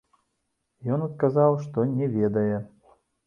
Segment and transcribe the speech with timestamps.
[0.95, 2.55] Ён адказаў, што не ведае.